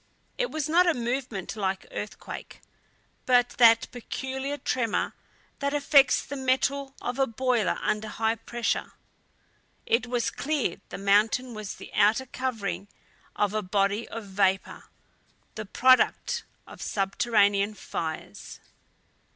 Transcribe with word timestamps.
It 0.39 0.49
was 0.49 0.67
not 0.67 0.87
a 0.89 0.95
movement 0.95 1.55
like 1.55 1.85
earthquake, 1.91 2.61
but 3.27 3.49
that 3.59 3.85
peculiar 3.91 4.57
tremor 4.57 5.13
that 5.59 5.75
affects 5.75 6.25
the 6.25 6.35
metal 6.35 6.95
of 7.01 7.19
a 7.19 7.27
boiler 7.27 7.77
under 7.83 8.07
high 8.07 8.33
pressure. 8.33 8.93
It 9.85 10.07
was 10.07 10.31
clear 10.31 10.77
the 10.89 10.97
mountain 10.97 11.53
was 11.53 11.75
the 11.75 11.93
outer 11.93 12.25
covering 12.25 12.87
of 13.35 13.53
a 13.53 13.61
body 13.61 14.07
of 14.07 14.23
vapor, 14.25 14.85
the 15.53 15.67
product 15.67 16.45
of 16.65 16.81
subterranean 16.81 17.75
fires. 17.75 18.59